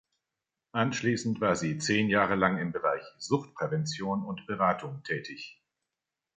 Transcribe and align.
Anschließend 0.71 1.41
war 1.41 1.55
sie 1.55 1.77
zehn 1.77 2.09
Jahre 2.09 2.33
lang 2.33 2.57
im 2.57 2.71
Bereich 2.71 3.03
Suchtprävention 3.19 4.25
und 4.25 4.41
-beratung 4.49 5.03
tätig. 5.03 5.61